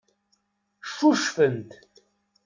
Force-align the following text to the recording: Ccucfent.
Ccucfent. 0.87 1.69